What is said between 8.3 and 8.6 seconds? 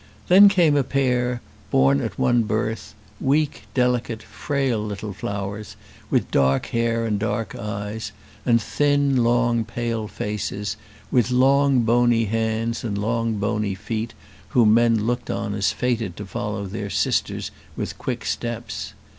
and